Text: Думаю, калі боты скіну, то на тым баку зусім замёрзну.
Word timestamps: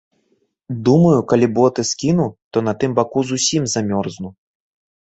Думаю, 0.87 1.19
калі 1.33 1.47
боты 1.59 1.85
скіну, 1.91 2.27
то 2.55 2.67
на 2.69 2.73
тым 2.81 2.91
баку 3.03 3.19
зусім 3.35 3.73
замёрзну. 3.77 4.35